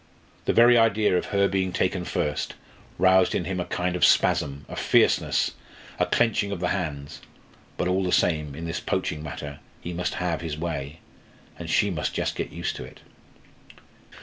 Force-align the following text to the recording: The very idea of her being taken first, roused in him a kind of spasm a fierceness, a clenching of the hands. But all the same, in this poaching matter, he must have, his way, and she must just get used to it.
The 0.45 0.51
very 0.53 0.79
idea 0.79 1.15
of 1.15 1.25
her 1.25 1.47
being 1.47 1.71
taken 1.71 2.05
first, 2.05 2.55
roused 2.97 3.35
in 3.35 3.45
him 3.45 3.59
a 3.59 3.65
kind 3.65 3.95
of 3.95 4.03
spasm 4.03 4.65
a 4.67 4.75
fierceness, 4.75 5.51
a 5.99 6.07
clenching 6.07 6.51
of 6.51 6.59
the 6.59 6.69
hands. 6.69 7.21
But 7.77 7.87
all 7.87 8.03
the 8.03 8.11
same, 8.11 8.55
in 8.55 8.65
this 8.65 8.79
poaching 8.79 9.21
matter, 9.21 9.59
he 9.79 9.93
must 9.93 10.15
have, 10.15 10.41
his 10.41 10.57
way, 10.57 11.01
and 11.59 11.69
she 11.69 11.91
must 11.91 12.15
just 12.15 12.35
get 12.35 12.49
used 12.51 12.75
to 12.77 12.83
it. 12.83 13.01